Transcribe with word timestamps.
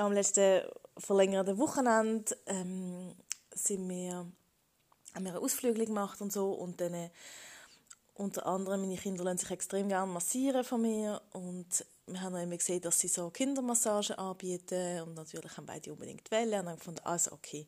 am 0.00 0.12
letzten 0.12 0.62
verlängerten 0.96 1.58
Wochenende 1.58 2.36
ähm, 2.46 3.14
sind 3.54 3.88
wir, 3.88 4.26
haben 5.14 5.24
wir 5.24 5.40
Ausflug 5.40 5.76
gemacht 5.76 6.20
und 6.20 6.32
so. 6.32 6.52
Und 6.52 6.80
dann 6.80 6.94
äh, 6.94 7.10
unter 8.14 8.46
anderem 8.46 8.82
meine 8.82 8.96
Kinder 8.96 9.24
lassen 9.24 9.38
sich 9.38 9.50
extrem 9.50 9.88
gerne 9.88 10.10
massieren 10.10 10.64
von 10.64 10.82
mir. 10.82 11.20
Und 11.32 11.84
wir 12.06 12.20
haben 12.20 12.36
immer 12.36 12.56
gesehen, 12.56 12.80
dass 12.80 13.00
sie 13.00 13.08
so 13.08 13.30
Kindermassagen 13.30 14.16
anbieten. 14.16 15.02
Und 15.02 15.14
natürlich 15.14 15.56
haben 15.56 15.66
beide 15.66 15.92
unbedingt 15.92 16.30
Welle 16.30 16.60
und 16.60 16.66
dann 16.66 16.76
gefunden, 16.76 17.00
also 17.04 17.32
okay, 17.32 17.66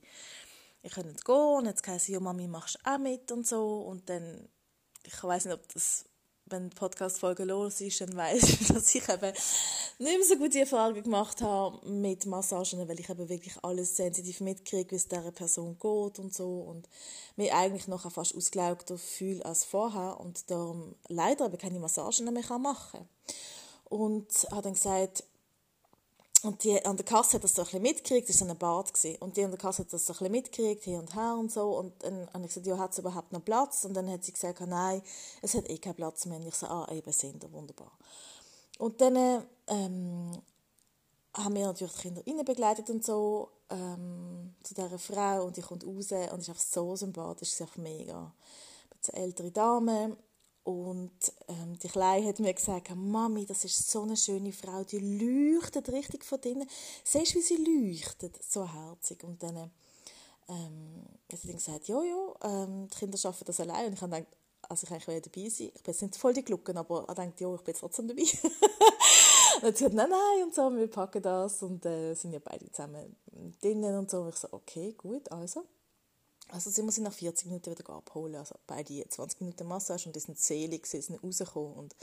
ich 0.83 0.93
kann 0.93 1.07
nicht 1.07 1.25
gehen. 1.25 1.37
Und 1.37 1.67
jetzt 1.67 1.87
heisst 1.87 2.09
ja 2.09 2.21
Mami, 2.21 2.49
machst 2.49 2.79
du 2.83 2.91
auch 2.91 2.99
mit 2.99 3.31
und 3.33 3.47
so. 3.47 3.83
Und 3.83 4.09
dann, 4.09 4.49
ich 5.05 5.23
weiß 5.23 5.47
nicht, 5.47 5.55
ob 5.55 5.69
das 5.73 6.05
wenn 6.53 6.69
die 6.71 6.77
Podcast-Folge 6.77 7.45
los 7.45 7.81
ist, 7.81 8.01
dann 8.01 8.15
weiss 8.17 8.43
ich, 8.43 8.69
dass 8.69 8.95
ich 8.95 9.09
eben 9.09 9.33
nicht 9.99 10.19
mehr 10.19 10.25
so 10.25 10.37
gute 10.37 10.61
Erfahrungen 10.61 11.03
gemacht 11.03 11.43
habe 11.43 11.85
mit 11.91 12.27
Massagen, 12.27 12.87
weil 12.87 13.01
ich 13.01 13.11
eben 13.11 13.29
wirklich 13.29 13.55
alles 13.63 13.97
sensitiv 13.97 14.41
mitkriege, 14.41 14.93
wie 14.93 14.97
es 14.97 15.09
dieser 15.09 15.33
Person 15.33 15.77
geht 15.81 16.19
und 16.19 16.33
so 16.33 16.61
und 16.61 16.89
mich 17.37 17.53
eigentlich 17.53 17.89
noch 17.89 18.11
fast 18.13 18.37
ausgelaugter 18.37 18.99
fühle 18.99 19.45
als 19.45 19.65
vorher 19.65 20.21
und 20.21 20.51
darum 20.51 20.95
leider 21.09 21.47
eben 21.47 21.59
keine 21.59 21.81
Massagen 21.81 22.33
mehr 22.33 22.59
machen 22.59 23.01
kann. 23.01 23.09
Und 23.85 24.29
habe 24.51 24.63
dann 24.63 24.75
gesagt, 24.75 25.25
und 26.43 26.65
die 26.65 26.85
an 26.85 26.97
der 26.97 27.05
Kasse 27.07 27.35
hat 27.35 27.45
das 27.45 27.55
so 27.55 27.63
ein 27.63 27.67
bisschen 27.67 27.83
mitgekriegt, 27.83 28.29
das 28.29 28.41
war 28.41 28.49
so 28.49 28.53
ein 28.53 28.59
Bad. 28.59 28.93
Gewesen. 28.93 29.17
Und 29.21 29.37
die 29.37 29.45
an 29.45 29.51
der 29.51 29.61
Kasse 29.61 29.83
hat 29.83 29.93
das 29.93 30.07
so 30.07 30.13
ein 30.13 30.19
bisschen 30.19 30.33
mitgekriegt, 30.33 30.83
hier 30.83 30.99
und 30.99 31.15
her 31.15 31.37
und 31.39 31.53
so. 31.53 31.79
Und 31.79 32.03
dann 32.03 32.29
habe 32.33 32.45
ich 32.45 32.49
gesagt, 32.49 32.67
ja, 32.67 32.77
hat 32.79 32.93
es 32.93 32.99
überhaupt 32.99 33.33
noch 33.33 33.45
Platz? 33.45 33.85
Und 33.85 33.95
dann 33.95 34.11
hat 34.11 34.25
sie 34.25 34.33
gesagt, 34.33 34.61
nein, 34.61 35.03
es 35.41 35.55
hat 35.55 35.71
eh 35.71 35.79
keinen 35.79 35.95
Platz 35.95 36.27
mehr. 36.27 36.39
Und 36.39 36.47
ich 36.47 36.55
so, 36.55 36.67
ah, 36.67 36.89
eben 36.91 37.13
sind 37.13 37.51
wunderbar. 37.53 37.93
Und 38.79 39.01
dann 39.01 39.45
ähm, 39.69 40.33
haben 41.35 41.55
wir 41.55 41.67
natürlich 41.67 41.95
die 41.95 42.01
Kinder 42.01 42.23
rein 42.27 42.45
begleitet 42.45 42.91
und 42.91 43.05
so 43.05 43.51
ähm, 43.71 44.55
zu 44.65 44.75
dieser 44.75 44.99
Frau 44.99 45.45
und 45.45 45.57
die 45.57 45.63
kommt 45.63 45.87
raus 45.87 46.11
und 46.11 46.41
ist 46.41 46.49
einfach 46.49 46.61
so 46.61 46.97
sympathisch, 46.97 47.53
ist 47.53 47.63
einfach 47.63 47.77
mega. 47.77 48.33
Eine 49.13 49.23
ältere 49.23 49.51
Dame 49.51 50.17
und 50.65 51.11
ähm, 51.49 51.77
die 51.83 51.89
Kleine 51.89 52.29
hat 52.29 52.39
mir 52.39 52.55
gesagt, 52.55 52.95
Mami, 52.95 53.47
das 53.47 53.65
ist 53.65 53.91
so 53.91 54.03
eine 54.03 54.17
schöne 54.17 54.53
Frau, 54.53 54.85
die 54.85 54.99
leuchtet 54.99 55.89
richtig 55.91 56.25
von 56.25 56.41
drinnen. 56.41 56.69
Siehst 57.03 57.35
du, 57.35 57.39
wie 57.39 57.43
sie 57.43 57.57
leuchtet? 57.57 58.39
So 58.43 58.73
herzig. 58.73 59.25
Und 59.25 59.43
dann 59.43 59.71
ähm, 60.49 61.05
hat 61.31 61.41
sie 61.41 61.49
dann 61.49 61.57
gesagt, 61.57 61.89
ja, 61.89 62.01
ähm, 62.45 62.89
die 62.89 62.97
Kinder 62.97 63.19
arbeiten 63.25 63.45
das 63.45 63.59
allein. 63.59 63.87
Und 63.87 63.95
ich 63.95 64.03
habe 64.03 64.15
gedacht, 64.15 64.37
also 64.69 64.87
ich 64.87 64.93
eigentlich 64.93 65.23
dabei 65.23 65.49
sein. 65.49 65.73
Ich 65.75 65.83
bin 65.83 65.93
jetzt 65.93 66.03
nicht 66.03 66.17
voll 66.17 66.33
die 66.33 66.45
Glucken, 66.45 66.77
aber 66.77 67.07
ich 67.09 67.15
dachte, 67.15 67.33
ja, 67.39 67.55
ich 67.55 67.63
bin 67.63 67.75
trotzdem 67.75 68.07
dabei. 68.07 68.23
und 69.67 69.77
sie 69.77 69.85
hat 69.85 69.93
nein, 69.93 70.11
nein, 70.11 70.45
und 70.45 70.55
so, 70.55 70.75
wir 70.77 70.87
packen 70.87 71.23
das. 71.23 71.61
Und 71.65 71.85
äh, 71.87 72.15
sind 72.15 72.33
ja 72.35 72.41
beide 72.43 72.71
zusammen 72.71 73.17
drinnen 73.61 73.99
und 73.99 74.11
so. 74.11 74.21
Und 74.21 74.29
ich 74.29 74.37
so, 74.37 74.49
okay, 74.53 74.95
gut, 74.97 75.31
also. 75.33 75.65
Also 76.53 76.69
sind 76.69 76.85
wir 76.85 76.93
sie 76.93 77.01
nach 77.01 77.15
40 77.15 77.47
Minuten 77.47 77.71
wieder 77.71 77.89
abholen. 77.91 78.37
Also 78.37 78.55
beide 78.67 79.09
20 79.09 79.41
Minuten 79.41 79.67
Massage 79.67 80.07
und 80.07 80.15
die 80.15 80.21
sind 80.21 80.39
selig, 80.39 80.87
sie 80.87 81.01
sind 81.01 81.23
rausgekommen 81.25 81.73
und 81.73 81.97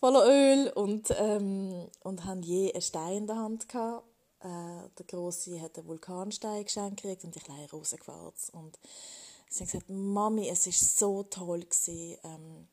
voller 0.00 0.26
Öl 0.26 0.72
und, 0.74 1.14
ähm, 1.18 1.86
und 2.00 2.24
haben 2.24 2.42
je 2.42 2.72
einen 2.72 2.80
Stein 2.80 3.18
in 3.18 3.26
der 3.26 3.36
Hand 3.36 3.68
gehabt. 3.68 4.06
Äh, 4.40 4.88
der 4.98 5.06
Große 5.06 5.60
hat 5.60 5.76
einen 5.76 5.86
Vulkanstein 5.86 6.64
geschenkt 6.64 7.02
gekriegt 7.02 7.24
und 7.24 7.34
die 7.34 7.40
kleine 7.40 7.70
Rosenquarz. 7.70 8.50
Und 8.50 8.78
sie 9.50 9.60
haben 9.60 9.66
gesagt, 9.66 9.90
Mami, 9.90 10.48
es 10.48 10.66
ist 10.66 10.98
so 10.98 11.22
toll 11.24 11.60
gewesen. 11.60 12.16
Ähm, 12.24 12.68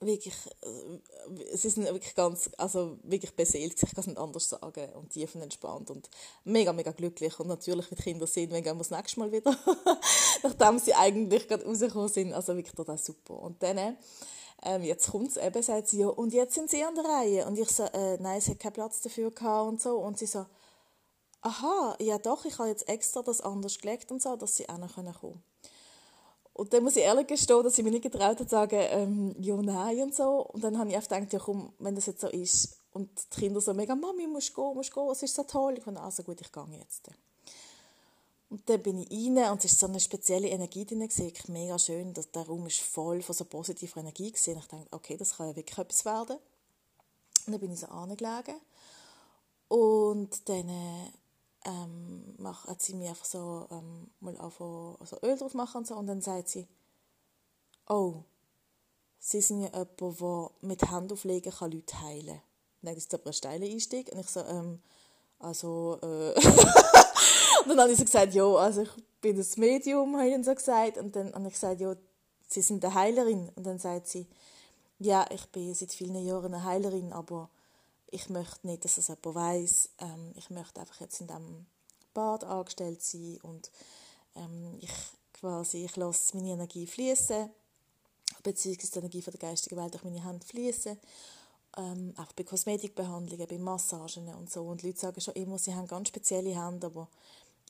wirklich, 0.00 0.34
äh, 0.62 1.56
sie 1.56 1.70
sind 1.70 1.84
wirklich 1.84 2.14
ganz, 2.14 2.50
also 2.58 2.98
wirklich 3.02 3.34
beseelt, 3.34 3.82
ich 3.82 3.90
kann 3.90 4.00
es 4.00 4.06
nicht 4.06 4.18
anders 4.18 4.48
sagen, 4.48 4.92
und 4.94 5.10
tiefenentspannt 5.10 5.90
und 5.90 6.08
mega, 6.44 6.72
mega 6.72 6.92
glücklich. 6.92 7.38
Und 7.40 7.48
natürlich, 7.48 7.90
wie 7.90 7.94
die 7.94 8.02
Kinder 8.02 8.26
sind, 8.26 8.52
wenn 8.52 8.62
gehen 8.62 8.76
wir 8.76 8.84
das 8.84 8.90
nächste 8.90 9.20
Mal 9.20 9.32
wieder, 9.32 9.56
nachdem 10.42 10.78
sie 10.78 10.94
eigentlich 10.94 11.48
gerade 11.48 11.64
rausgekommen 11.64 12.08
sind, 12.08 12.32
also 12.32 12.56
wirklich 12.56 12.74
total 12.74 12.98
super. 12.98 13.38
Und 13.40 13.62
dann, 13.62 13.96
ähm, 14.62 14.82
jetzt 14.82 15.10
kommt 15.10 15.28
es 15.28 15.36
eben, 15.36 15.62
sagt 15.62 15.88
sie, 15.88 16.00
ja, 16.00 16.08
und 16.08 16.32
jetzt 16.32 16.54
sind 16.54 16.70
sie 16.70 16.82
an 16.82 16.94
der 16.94 17.04
Reihe, 17.04 17.46
und 17.46 17.58
ich 17.58 17.70
so, 17.70 17.84
äh, 17.84 18.16
nein, 18.18 18.40
sie 18.40 18.52
hat 18.52 18.60
keinen 18.60 18.72
Platz 18.72 19.00
dafür 19.00 19.30
gehabt 19.30 19.68
und 19.68 19.80
so, 19.80 19.96
und 19.98 20.18
sie 20.18 20.26
so, 20.26 20.46
aha, 21.42 21.96
ja 22.00 22.18
doch, 22.18 22.44
ich 22.44 22.58
habe 22.58 22.68
jetzt 22.68 22.88
extra 22.88 23.22
das 23.22 23.40
anders 23.40 23.78
gelegt 23.78 24.10
und 24.10 24.22
so, 24.22 24.36
dass 24.36 24.56
sie 24.56 24.68
auch 24.68 24.78
noch 24.78 24.94
kommen 24.94 25.14
können. 25.14 25.42
Und 26.56 26.72
dann 26.72 26.84
muss 26.84 26.96
ich 26.96 27.02
ehrlich 27.02 27.26
gestehen, 27.26 27.62
dass 27.62 27.76
ich 27.76 27.84
mich 27.84 27.92
nicht 27.92 28.04
getraut 28.04 28.38
habe 28.38 28.46
zu 28.46 28.48
sagen, 28.48 28.78
ähm, 28.80 29.36
ja, 29.38 29.54
nein 29.56 30.00
und 30.00 30.14
so. 30.14 30.40
Und 30.40 30.64
dann 30.64 30.78
habe 30.78 30.88
ich 30.88 30.96
einfach 30.96 31.10
gedacht, 31.10 31.30
ja 31.34 31.38
komm, 31.38 31.74
wenn 31.78 31.94
das 31.94 32.06
jetzt 32.06 32.22
so 32.22 32.28
ist. 32.28 32.78
Und 32.92 33.10
die 33.34 33.40
Kinder 33.40 33.60
so 33.60 33.74
mega, 33.74 33.94
Mami, 33.94 34.26
musst 34.26 34.54
gehen, 34.54 34.74
musst 34.74 34.94
gehen, 34.94 35.06
es 35.12 35.22
ist 35.22 35.34
so 35.34 35.42
toll. 35.42 35.74
Ich 35.76 35.84
fand, 35.84 35.98
also 35.98 36.22
gut, 36.22 36.40
ich 36.40 36.50
gehe 36.50 36.64
jetzt. 36.78 37.10
Und 38.48 38.66
dann 38.70 38.82
bin 38.82 39.00
ich 39.02 39.10
rein 39.10 39.52
und 39.52 39.62
es 39.66 39.72
war 39.72 39.78
so 39.80 39.86
eine 39.86 40.00
spezielle 40.00 40.48
Energie 40.48 40.86
drin. 40.86 41.02
Ich 41.02 41.48
mega 41.48 41.78
schön, 41.78 42.14
dass 42.14 42.30
der 42.30 42.46
Raum 42.46 42.66
ist 42.66 42.80
voll 42.80 43.20
von 43.20 43.34
so 43.34 43.44
positiver 43.44 44.00
Energie 44.00 44.32
war. 44.32 44.54
Und 44.54 44.62
ich 44.62 44.68
dachte, 44.68 44.86
okay, 44.92 45.16
das 45.18 45.36
kann 45.36 45.48
ja 45.48 45.56
wirklich 45.56 45.76
etwas 45.76 46.06
werden. 46.06 46.38
Und 47.46 47.52
dann 47.52 47.60
bin 47.60 47.70
ich 47.70 47.80
so 47.80 47.88
angelegen. 47.88 48.56
Und 49.68 50.48
dann 50.48 50.68
äh, 50.70 51.10
ähm, 51.66 52.34
mach, 52.38 52.66
hat 52.66 52.80
sie 52.80 52.94
mir 52.94 53.10
einfach 53.10 53.24
so 53.24 53.66
ähm, 53.70 54.08
mal 54.20 54.36
anfangen, 54.38 54.96
also 55.00 55.18
Öl 55.22 55.36
drauf 55.36 55.54
machen 55.54 55.78
und 55.78 55.86
so. 55.86 55.96
Und 55.96 56.06
dann 56.06 56.20
sagt 56.20 56.48
sie, 56.48 56.66
oh, 57.88 58.22
sie 59.18 59.40
sind 59.40 59.62
ja 59.62 59.70
jemand, 59.72 60.20
der 60.20 60.50
mit 60.62 60.82
Handauflegen 60.90 61.52
kann 61.52 61.72
Leute 61.72 62.00
heilen 62.00 62.26
kann. 62.26 62.40
Dann 62.82 62.96
ist 62.96 63.12
aber 63.12 63.26
ein 63.26 63.32
steiler 63.32 63.66
Einstieg. 63.66 64.10
Und 64.12 64.20
ich 64.20 64.28
so, 64.28 64.40
ähm, 64.40 64.80
also, 65.40 65.98
äh. 66.02 66.34
und 67.62 67.68
dann 67.68 67.80
habe 67.80 67.92
ich 67.92 67.98
so 67.98 68.04
gesagt, 68.04 68.32
ja, 68.34 68.44
also 68.44 68.82
ich 68.82 68.90
bin 69.20 69.36
das 69.36 69.56
Medium, 69.56 70.16
habe 70.16 70.28
ich 70.28 70.34
dann 70.34 70.44
so 70.44 70.54
gesagt. 70.54 70.98
Und 70.98 71.16
dann 71.16 71.34
habe 71.34 71.48
ich 71.48 71.54
gesagt, 71.54 71.80
ja, 71.80 71.96
sie 72.48 72.62
sind 72.62 72.84
eine 72.84 72.94
Heilerin. 72.94 73.50
Und 73.56 73.66
dann 73.66 73.78
sagt 73.78 74.06
sie, 74.06 74.26
ja, 74.98 75.26
ich 75.30 75.46
bin 75.46 75.74
seit 75.74 75.92
vielen 75.92 76.24
Jahren 76.24 76.54
eine 76.54 76.64
Heilerin, 76.64 77.12
aber 77.12 77.50
ich 78.16 78.30
möchte 78.30 78.66
nicht, 78.66 78.84
dass 78.84 78.96
es 78.96 79.08
jemand 79.08 79.34
weiss. 79.34 79.90
Ähm, 79.98 80.32
ich 80.36 80.48
möchte 80.48 80.80
einfach 80.80 81.00
jetzt 81.00 81.20
in 81.20 81.26
diesem 81.26 81.66
Bad 82.14 82.44
angestellt 82.44 83.02
sein 83.02 83.38
und 83.42 83.70
ähm, 84.34 84.78
ich 84.80 84.90
quasi, 85.34 85.84
ich 85.84 85.96
lasse 85.96 86.34
meine 86.36 86.52
Energie 86.52 86.86
fließen, 86.86 87.50
beziehungsweise 88.42 88.92
die 88.92 88.98
Energie 88.98 89.22
von 89.22 89.32
der 89.32 89.50
geistigen 89.50 89.76
Welt 89.76 89.92
durch 89.92 90.04
meine 90.04 90.24
Hand 90.24 90.44
fließen. 90.44 90.98
Ähm, 91.76 92.14
auch 92.16 92.32
bei 92.32 92.44
Kosmetikbehandlungen, 92.44 93.46
bei 93.46 93.58
Massagen 93.58 94.34
und 94.34 94.50
so. 94.50 94.62
Und 94.62 94.82
Leute 94.82 94.98
sagen 94.98 95.20
schon 95.20 95.34
immer, 95.34 95.58
sie 95.58 95.74
haben 95.74 95.86
ganz 95.86 96.08
spezielle 96.08 96.56
Hände, 96.56 96.86
aber 96.86 97.08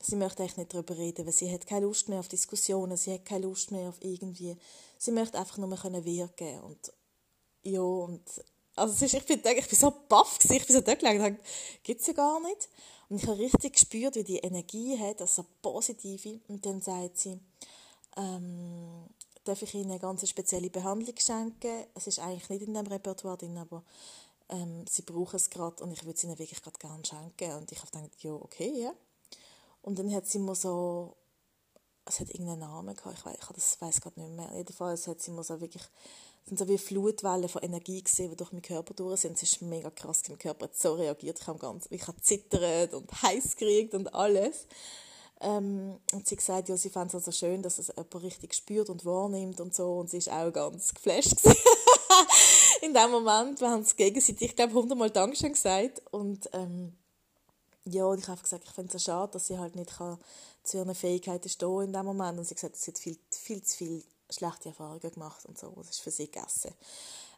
sie 0.00 0.14
möchte 0.14 0.44
eigentlich 0.44 0.58
nicht 0.58 0.74
darüber 0.74 0.96
reden, 0.96 1.26
weil 1.26 1.32
sie 1.32 1.52
hat 1.52 1.66
keine 1.66 1.86
Lust 1.86 2.08
mehr 2.08 2.20
auf 2.20 2.28
Diskussionen, 2.28 2.96
sie 2.96 3.14
hat 3.14 3.24
keine 3.24 3.46
Lust 3.46 3.72
mehr 3.72 3.88
auf 3.88 3.96
irgendwie, 4.00 4.56
sie 4.96 5.10
möchte 5.10 5.40
einfach 5.40 5.58
nur 5.58 5.66
mehr 5.66 6.04
wirken 6.04 6.36
können 6.36 6.60
und 6.60 6.92
ja, 7.64 7.80
und 7.80 8.22
also 8.76 8.92
es 8.92 9.02
ist, 9.02 9.14
ich, 9.14 9.24
bin, 9.26 9.40
ich 9.44 9.68
bin 9.68 9.78
so 9.78 9.92
baff, 10.08 10.38
ich 10.42 10.66
bin 10.66 10.76
so 10.76 10.80
dort 10.80 10.98
gelegen 11.00 11.24
und 11.24 11.38
gibt 11.82 12.00
es 12.00 12.06
ja 12.06 12.12
gar 12.12 12.40
nicht. 12.40 12.68
Und 13.08 13.22
ich 13.22 13.26
habe 13.26 13.38
richtig 13.38 13.74
gespürt, 13.74 14.16
wie 14.16 14.24
die 14.24 14.38
Energie 14.38 14.98
hat, 14.98 15.20
also 15.20 15.44
positive. 15.62 16.40
Und 16.48 16.66
dann 16.66 16.80
sagt 16.80 17.18
sie, 17.18 17.38
ähm, 18.16 19.06
darf 19.44 19.62
ich 19.62 19.74
Ihnen 19.74 19.90
eine 19.90 20.00
ganz 20.00 20.28
spezielle 20.28 20.70
Behandlung 20.70 21.14
schenken? 21.16 21.86
Es 21.94 22.06
ist 22.06 22.18
eigentlich 22.18 22.48
nicht 22.48 22.62
in 22.62 22.74
dem 22.74 22.86
Repertoire 22.86 23.36
drin, 23.36 23.56
aber 23.58 23.82
ähm, 24.48 24.84
Sie 24.88 25.02
brauchen 25.02 25.36
es 25.36 25.50
gerade 25.50 25.82
und 25.82 25.92
ich 25.92 26.04
würde 26.04 26.16
es 26.16 26.24
Ihnen 26.24 26.38
wirklich 26.38 26.62
gerade 26.62 26.78
gerne 26.78 27.04
schenken. 27.04 27.52
Und 27.56 27.70
ich 27.70 27.78
habe 27.78 27.90
gedacht, 27.90 28.22
ja, 28.22 28.32
okay, 28.32 28.72
ja. 28.82 28.92
Und 29.82 29.98
dann 29.98 30.12
hat 30.12 30.26
sie 30.26 30.40
mir 30.40 30.56
so, 30.56 31.14
es 32.06 32.18
hat 32.18 32.28
irgendeinen 32.30 32.60
Namen 32.60 32.96
gehabt, 32.96 33.18
ich 33.18 33.24
weiß, 33.24 33.36
ich 33.40 33.54
das 33.54 33.80
weiß 33.80 34.00
gerade 34.00 34.20
nicht 34.20 34.34
mehr. 34.34 34.50
Jedenfalls 34.56 35.06
hat 35.06 35.22
sie 35.22 35.30
mir 35.30 35.44
so 35.44 35.60
wirklich 35.60 35.84
sind 36.46 36.58
so 36.58 36.68
wie 36.68 36.78
Flutwellen 36.78 37.48
von 37.48 37.62
Energie 37.62 38.02
gesehen, 38.02 38.30
die 38.30 38.36
durch 38.36 38.52
meinen 38.52 38.62
Körper 38.62 38.94
durch 38.94 39.20
sind. 39.20 39.36
Es 39.36 39.42
ist 39.42 39.62
mega 39.62 39.90
krass, 39.90 40.22
mein 40.28 40.38
Körper 40.38 40.66
hat 40.66 40.76
so 40.76 40.94
reagiert. 40.94 41.40
Ich 41.40 41.46
habe 41.46 41.58
ganz, 41.58 41.86
ich 41.90 42.06
habe 42.06 42.20
zittert 42.20 42.94
und 42.94 43.10
heiß 43.22 43.56
gekriegt 43.56 43.94
und 43.94 44.14
alles. 44.14 44.66
Ähm, 45.40 45.98
und 46.12 46.26
sie 46.26 46.36
gesagt, 46.36 46.68
ja, 46.68 46.76
sie 46.76 46.88
fand 46.88 47.10
es 47.10 47.16
also 47.16 47.32
schön, 47.32 47.62
dass 47.62 47.78
es 47.78 47.88
jemand 47.88 48.22
richtig 48.22 48.54
spürt 48.54 48.88
und 48.88 49.04
wahrnimmt 49.04 49.60
und 49.60 49.74
so. 49.74 49.98
Und 49.98 50.08
sie 50.08 50.18
ist 50.18 50.30
auch 50.30 50.52
ganz 50.52 50.94
geflasht 50.94 51.34
in 52.82 52.94
dem 52.94 53.10
Moment. 53.10 53.60
Wir 53.60 53.70
haben 53.70 53.82
es 53.82 53.96
gegenseitig, 53.96 54.50
ich 54.50 54.56
glaube, 54.56 54.74
hundertmal 54.74 55.10
Dankeschön 55.10 55.52
gesagt. 55.52 56.00
Und, 56.12 56.48
ähm, 56.52 56.96
ja, 57.84 58.04
und 58.06 58.20
ich 58.20 58.28
habe 58.28 58.40
gesagt, 58.40 58.64
ich 58.64 58.72
finde 58.72 58.96
es 58.96 59.02
so 59.02 59.10
schade, 59.10 59.32
dass 59.32 59.48
sie 59.48 59.58
halt 59.58 59.74
nicht 59.74 59.96
kann 59.96 60.18
zu 60.62 60.78
ihren 60.78 60.94
Fähigkeiten 60.94 61.48
stehen 61.48 61.82
in 61.82 61.92
dem 61.92 62.06
Moment. 62.06 62.38
Und 62.38 62.44
sie 62.44 62.54
hat 62.54 62.60
gesagt, 62.60 62.76
sie 62.76 62.92
hat 62.92 62.98
viel, 62.98 63.18
viel 63.30 63.62
zu 63.62 63.76
viele 63.76 64.02
schlechte 64.30 64.70
Erfahrungen 64.70 65.00
gemacht 65.00 65.44
und 65.46 65.58
so. 65.58 65.72
Das 65.76 65.90
ist 65.90 66.00
für 66.00 66.10
sie 66.10 66.30
gegessen. 66.30 66.72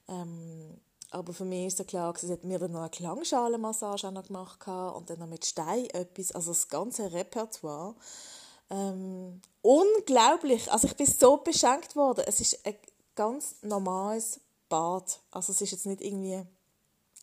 Ähm, 0.08 0.80
aber 1.10 1.32
für 1.32 1.44
mich 1.44 1.66
ist 1.66 1.80
es 1.80 1.86
klar, 1.86 2.14
sie 2.18 2.30
hat 2.32 2.44
mir 2.44 2.58
dann 2.58 2.72
noch 2.72 2.80
eine 2.80 2.90
Klangschalenmassage 2.90 4.12
noch 4.12 4.26
gemacht 4.26 4.66
und 4.66 5.08
dann 5.08 5.18
noch 5.18 5.26
mit 5.26 5.46
Stein 5.46 5.86
etwas, 5.90 6.32
also 6.32 6.50
das 6.50 6.68
ganze 6.68 7.12
Repertoire. 7.12 7.94
Ähm, 8.70 9.40
unglaublich, 9.62 10.70
also 10.70 10.86
ich 10.86 10.96
bin 10.96 11.06
so 11.06 11.38
beschenkt 11.38 11.96
worden. 11.96 12.24
Es 12.26 12.40
ist 12.40 12.66
ein 12.66 12.76
ganz 13.14 13.56
normales 13.62 14.40
Bad. 14.68 15.20
Also 15.30 15.52
es 15.52 15.62
ist 15.62 15.70
jetzt 15.70 15.86
nicht 15.86 16.02
irgendwie, 16.02 16.42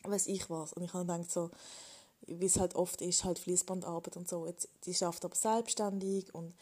weiß 0.03 0.27
ich 0.27 0.49
was. 0.49 0.73
Und 0.73 0.83
ich 0.83 0.93
habe 0.93 1.05
gedacht 1.05 1.31
so, 1.31 1.51
wie 2.27 2.45
es 2.45 2.59
halt 2.59 2.75
oft 2.75 3.01
ist, 3.01 3.23
halt 3.23 3.37
Fließbandarbeit 3.37 4.17
und 4.17 4.27
so. 4.27 4.47
Jetzt, 4.47 4.67
die 4.85 4.95
schafft 4.95 5.23
aber 5.25 5.35
selbstständig 5.35 6.33
und 6.33 6.55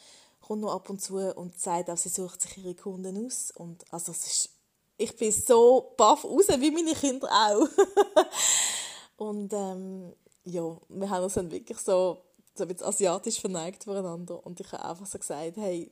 kommt 0.45 0.61
nur 0.61 0.73
ab 0.73 0.89
und 0.89 1.01
zu 1.01 1.17
und 1.35 1.59
sagt 1.59 1.89
auch, 1.89 1.97
sie 1.97 2.09
sucht 2.09 2.41
sich 2.41 2.57
ihre 2.57 2.75
Kunden 2.75 3.25
aus. 3.25 3.51
Und 3.51 3.83
also 3.91 4.11
es 4.11 4.25
ist 4.27 4.49
ich 4.97 5.15
bin 5.15 5.31
so 5.31 5.93
baff 5.97 6.23
raus, 6.23 6.47
wie 6.59 6.71
meine 6.71 6.93
Kinder 6.93 7.27
auch. 7.29 7.67
und 9.17 9.51
ähm, 9.53 10.13
ja, 10.43 10.77
wir 10.89 11.09
haben 11.09 11.23
uns 11.23 11.33
dann 11.33 11.51
wirklich 11.51 11.77
so, 11.79 12.21
so 12.55 12.63
ein 12.63 12.81
asiatisch 12.81 13.39
verneigt 13.39 13.83
voneinander 13.83 14.45
und 14.45 14.59
ich 14.59 14.71
habe 14.71 14.85
einfach 14.85 15.05
so 15.05 15.17
gesagt, 15.17 15.57
hey, 15.57 15.91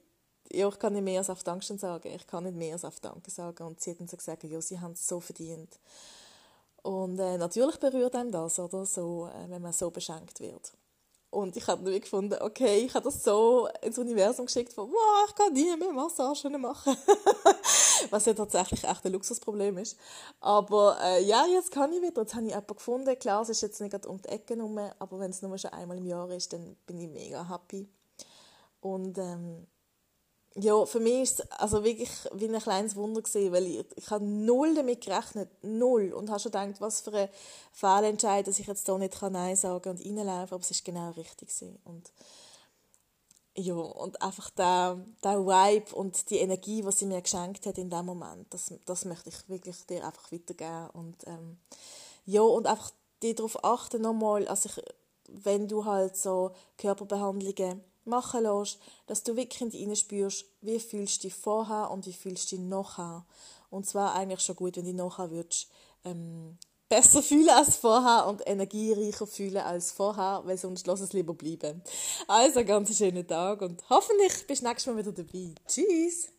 ja, 0.51 0.67
ich 0.67 0.79
kann 0.79 0.93
nicht 0.93 1.03
mehr 1.03 1.19
als 1.19 1.29
auf 1.29 1.43
Dankeschön 1.43 1.77
sagen, 1.77 2.09
ich 2.13 2.27
kann 2.27 2.43
nicht 2.43 2.55
mehr 2.55 2.73
als 2.73 2.85
auf 2.85 2.99
Danke 2.99 3.31
sagen 3.31 3.65
und 3.65 3.81
sie 3.81 3.91
hat 3.91 3.99
dann 3.99 4.07
so 4.07 4.17
gesagt, 4.17 4.43
ja, 4.43 4.61
sie 4.61 4.79
haben 4.79 4.93
es 4.93 5.07
so 5.07 5.19
verdient. 5.19 5.79
Und 6.83 7.19
äh, 7.19 7.37
natürlich 7.37 7.77
berührt 7.77 8.15
einem 8.15 8.31
das, 8.31 8.59
oder, 8.59 8.85
so, 8.85 9.27
äh, 9.27 9.49
wenn 9.49 9.61
man 9.61 9.71
so 9.71 9.91
beschenkt 9.91 10.39
wird. 10.39 10.73
Und 11.31 11.55
ich 11.55 11.65
habe 11.67 11.89
dann 11.89 12.01
gefunden, 12.01 12.37
okay, 12.41 12.79
ich 12.79 12.93
habe 12.93 13.05
das 13.05 13.23
so 13.23 13.69
ins 13.81 13.97
Universum 13.97 14.47
geschickt, 14.47 14.73
von, 14.73 14.91
wow, 14.91 15.25
ich 15.29 15.35
kann 15.35 15.53
nie 15.53 15.75
mehr 15.77 15.93
Massagen 15.93 16.59
machen. 16.59 16.95
Was 18.09 18.25
ja 18.25 18.33
tatsächlich 18.33 18.83
echt 18.83 19.05
ein 19.05 19.13
Luxusproblem 19.13 19.77
ist. 19.77 19.97
Aber 20.41 20.97
äh, 21.01 21.23
ja, 21.23 21.45
jetzt 21.45 21.71
kann 21.71 21.93
ich 21.93 22.01
wieder. 22.01 22.21
Jetzt 22.21 22.35
habe 22.35 22.43
ich 22.43 22.49
jemanden 22.49 22.75
gefunden. 22.75 23.17
Klar, 23.17 23.43
es 23.43 23.49
ist 23.49 23.61
jetzt 23.61 23.79
nicht 23.79 24.05
um 24.05 24.21
die 24.21 24.27
Ecke 24.27 24.59
rum, 24.59 24.77
aber 24.99 25.19
wenn 25.19 25.31
es 25.31 25.41
nur 25.41 25.57
schon 25.57 25.71
einmal 25.71 25.97
im 25.97 26.05
Jahr 26.05 26.29
ist, 26.31 26.51
dann 26.51 26.75
bin 26.85 26.99
ich 26.99 27.07
mega 27.07 27.47
happy. 27.47 27.87
Und 28.81 29.17
ähm, 29.17 29.67
ja, 30.55 30.85
für 30.85 30.99
mich 30.99 31.21
ist 31.21 31.39
es 31.39 31.51
also 31.51 31.83
wirklich 31.83 32.09
wie 32.33 32.47
ein 32.47 32.59
kleines 32.59 32.95
Wunder 32.95 33.21
gewesen, 33.21 33.51
weil 33.53 33.67
ich, 33.67 33.85
ich 33.95 34.09
habe 34.09 34.25
null 34.25 34.75
damit 34.75 35.01
gerechnet, 35.01 35.49
null, 35.61 36.11
und 36.13 36.29
habe 36.29 36.39
schon 36.39 36.51
gedacht, 36.51 36.81
was 36.81 37.01
für 37.01 37.13
ein 37.13 37.29
Fehlentscheid, 37.71 38.45
dass 38.45 38.59
ich 38.59 38.67
jetzt 38.67 38.85
hier 38.85 38.97
nicht 38.97 39.21
Nein 39.21 39.55
sagen 39.55 39.81
kann 39.81 39.97
und 39.97 40.05
reinlaufen, 40.05 40.53
aber 40.53 40.61
es 40.61 40.71
ist 40.71 40.83
genau 40.83 41.11
richtig 41.11 41.49
gewesen. 41.49 41.79
Und 41.85 42.11
ja, 43.55 43.75
und 43.75 44.21
einfach 44.21 44.49
der, 44.51 44.97
der 45.23 45.39
Vibe 45.45 45.95
und 45.95 46.29
die 46.29 46.37
Energie, 46.37 46.81
die 46.81 46.91
sie 46.91 47.05
mir 47.05 47.21
geschenkt 47.21 47.65
hat 47.65 47.77
in 47.77 47.89
dem 47.89 48.05
Moment, 48.05 48.53
das, 48.53 48.73
das 48.85 49.05
möchte 49.05 49.29
ich 49.29 49.49
wirklich 49.49 49.85
dir 49.85 50.05
einfach 50.05 50.31
weitergeben 50.31 50.89
und 50.93 51.15
ähm, 51.27 51.57
ja, 52.25 52.41
und 52.41 52.67
einfach 52.67 52.91
darauf 53.21 53.63
achten 53.63 54.01
nochmal, 54.01 54.47
also 54.47 54.69
ich, 54.69 54.83
wenn 55.27 55.67
du 55.67 55.85
halt 55.85 56.15
so 56.15 56.51
Körperbehandlungen 56.77 57.83
machen 58.05 58.43
lässt, 58.43 58.79
dass 59.07 59.23
du 59.23 59.35
wirklich 59.35 59.61
in 59.61 59.89
dich 59.89 59.99
spürst, 59.99 60.45
wie 60.61 60.79
fühlst 60.79 61.23
du 61.23 61.27
dich 61.27 61.35
vorher 61.35 61.91
und 61.91 62.05
wie 62.05 62.13
fühlst 62.13 62.51
du 62.51 62.57
dich 62.57 62.65
nachher. 62.65 63.25
Und 63.69 63.85
zwar 63.85 64.15
eigentlich 64.15 64.41
schon 64.41 64.55
gut, 64.55 64.77
wenn 64.77 64.85
du 64.85 64.93
nachher 64.93 65.31
würdest, 65.31 65.69
ähm, 66.03 66.57
besser 66.89 67.23
fühlen 67.23 67.49
als 67.49 67.77
vorher 67.77 68.27
und 68.27 68.45
energiereicher 68.45 69.25
fühlen 69.25 69.57
als 69.57 69.91
vorher, 69.91 70.41
weil 70.45 70.57
sonst 70.57 70.85
lass 70.87 70.99
es 70.99 71.13
lieber 71.13 71.33
bleiben. 71.33 71.81
Also, 72.27 72.63
ganz 72.65 72.95
schönen 72.95 73.25
Tag 73.25 73.61
und 73.61 73.81
hoffentlich 73.89 74.45
bist 74.45 74.61
du 74.61 74.67
nächstes 74.67 74.93
Mal 74.93 74.99
wieder 74.99 75.11
dabei. 75.11 75.55
Tschüss! 75.67 76.29